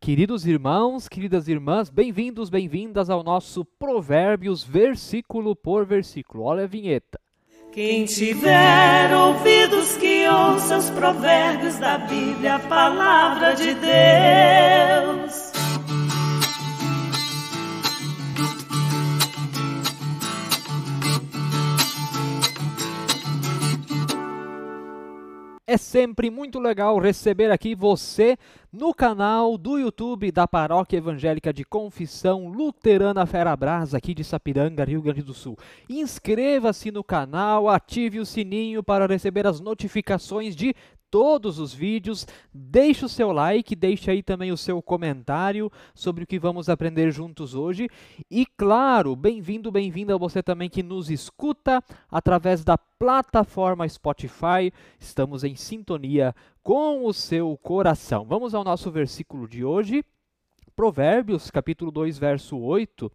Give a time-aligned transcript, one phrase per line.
[0.00, 6.44] Queridos irmãos, queridas irmãs, bem-vindos, bem-vindas ao nosso Provérbios, versículo por versículo.
[6.44, 7.20] Olha a vinheta.
[7.72, 15.47] Quem tiver ouvidos que ouça os provérbios da Bíblia, a palavra de Deus.
[25.70, 28.38] É sempre muito legal receber aqui você
[28.72, 35.02] no canal do YouTube da Paróquia Evangélica de Confissão Luterana Ferabras, aqui de Sapiranga, Rio
[35.02, 35.58] Grande do Sul.
[35.86, 40.74] Inscreva-se no canal, ative o sininho para receber as notificações de
[41.10, 42.26] todos os vídeos.
[42.52, 47.10] Deixe o seu like, deixe aí também o seu comentário sobre o que vamos aprender
[47.10, 47.88] juntos hoje.
[48.30, 54.72] E claro, bem-vindo, bem-vinda você também que nos escuta através da plataforma Spotify.
[54.98, 58.24] Estamos em sintonia com o seu coração.
[58.24, 60.04] Vamos ao nosso versículo de hoje.
[60.76, 63.10] Provérbios, capítulo 2, verso 8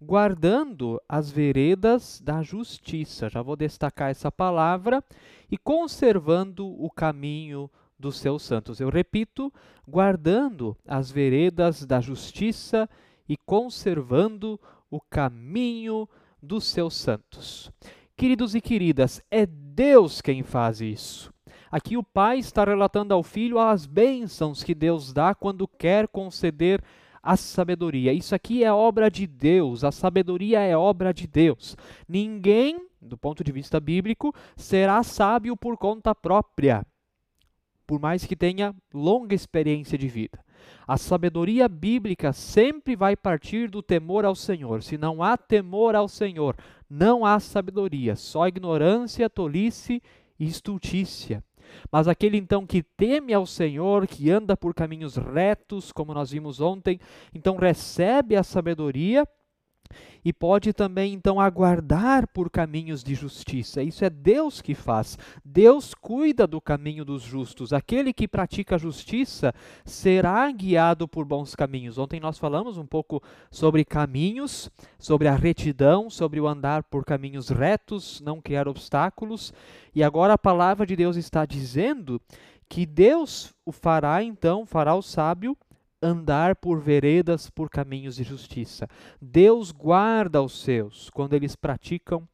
[0.00, 3.28] guardando as veredas da justiça.
[3.28, 5.02] Já vou destacar essa palavra
[5.50, 8.80] e conservando o caminho dos seus santos.
[8.80, 9.52] Eu repito,
[9.86, 12.88] guardando as veredas da justiça
[13.28, 16.08] e conservando o caminho
[16.42, 17.70] dos seus santos.
[18.16, 21.32] Queridos e queridas, é Deus quem faz isso.
[21.70, 26.82] Aqui o pai está relatando ao filho as bênçãos que Deus dá quando quer conceder
[27.26, 28.12] a sabedoria.
[28.12, 31.76] Isso aqui é obra de Deus, a sabedoria é obra de Deus.
[32.08, 36.86] Ninguém, do ponto de vista bíblico, será sábio por conta própria,
[37.84, 40.38] por mais que tenha longa experiência de vida.
[40.86, 44.82] A sabedoria bíblica sempre vai partir do temor ao Senhor.
[44.84, 46.56] Se não há temor ao Senhor,
[46.88, 50.00] não há sabedoria, só ignorância, tolice
[50.38, 51.42] e estultícia.
[51.90, 56.60] Mas aquele então que teme ao Senhor, que anda por caminhos retos, como nós vimos
[56.60, 57.00] ontem,
[57.34, 59.26] então recebe a sabedoria
[60.24, 63.82] e pode também então aguardar por caminhos de justiça.
[63.82, 65.18] Isso é Deus que faz.
[65.44, 67.72] Deus cuida do caminho dos justos.
[67.72, 69.54] Aquele que pratica a justiça
[69.84, 71.98] será guiado por bons caminhos.
[71.98, 77.48] Ontem nós falamos um pouco sobre caminhos, sobre a retidão, sobre o andar por caminhos
[77.48, 79.52] retos, não criar obstáculos.
[79.94, 82.20] E agora a palavra de Deus está dizendo
[82.68, 85.56] que Deus o fará então, fará o sábio
[86.02, 88.88] andar por veredas, por caminhos de justiça.
[89.20, 92.28] Deus guarda os seus quando eles praticam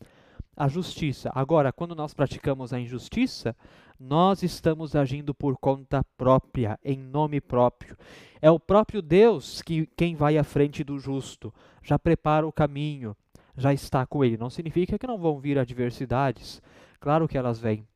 [0.57, 1.31] a justiça.
[1.35, 3.57] Agora, quando nós praticamos a injustiça,
[3.99, 7.97] nós estamos agindo por conta própria, em nome próprio.
[8.41, 13.17] É o próprio Deus que quem vai à frente do justo, já prepara o caminho,
[13.57, 14.37] já está com ele.
[14.37, 16.61] Não significa que não vão vir adversidades.
[17.01, 17.87] Claro que elas vêm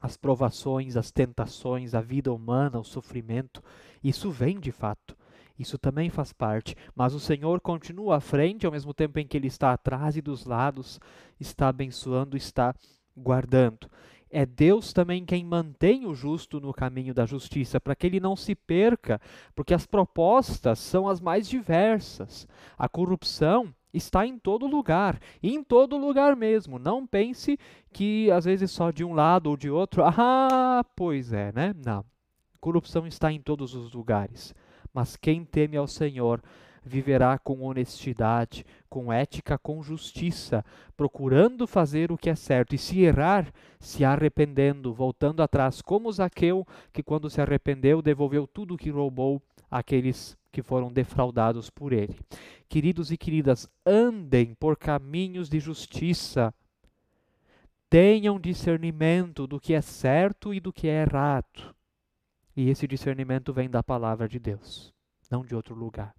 [0.00, 3.62] as provações, as tentações, a vida humana, o sofrimento,
[4.02, 5.16] isso vem de fato.
[5.58, 9.36] Isso também faz parte, mas o Senhor continua à frente, ao mesmo tempo em que
[9.36, 11.00] Ele está atrás e dos lados,
[11.40, 12.72] está abençoando, está
[13.16, 13.90] guardando.
[14.30, 18.36] É Deus também quem mantém o justo no caminho da justiça, para que ele não
[18.36, 19.20] se perca,
[19.54, 22.46] porque as propostas são as mais diversas.
[22.76, 26.78] A corrupção está em todo lugar, em todo lugar mesmo.
[26.78, 27.58] Não pense
[27.92, 30.02] que às vezes só de um lado ou de outro.
[30.04, 31.74] Ah, pois é, né?
[31.84, 32.04] Não.
[32.60, 34.54] Corrupção está em todos os lugares.
[34.92, 36.42] Mas quem teme ao Senhor
[36.84, 40.64] viverá com honestidade, com ética, com justiça,
[40.96, 46.66] procurando fazer o que é certo e se errar, se arrependendo, voltando atrás, como Zaqueu,
[46.92, 52.18] que quando se arrependeu devolveu tudo o que roubou àqueles que foram defraudados por ele.
[52.68, 56.52] Queridos e queridas, andem por caminhos de justiça.
[57.88, 61.74] Tenham discernimento do que é certo e do que é errado.
[62.56, 64.92] E esse discernimento vem da palavra de Deus,
[65.30, 66.14] não de outro lugar.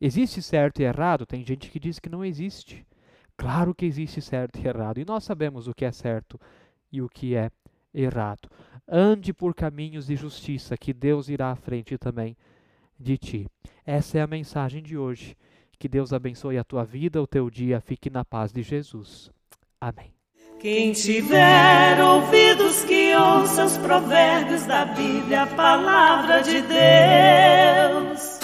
[0.00, 1.26] Existe certo e errado?
[1.26, 2.86] Tem gente que diz que não existe.
[3.36, 6.40] Claro que existe certo e errado, e nós sabemos o que é certo
[6.92, 7.50] e o que é
[7.94, 8.48] errado.
[8.88, 12.36] Ande por caminhos de justiça, que Deus irá à frente também
[12.98, 13.46] de ti.
[13.84, 15.36] Essa é a mensagem de hoje.
[15.78, 17.80] Que Deus abençoe a tua vida, o teu dia.
[17.80, 19.30] Fique na paz de Jesus.
[19.80, 20.14] Amém.
[20.60, 28.41] Quem tiver ouvidos que ouça os provérbios da Bíblia, a palavra de Deus.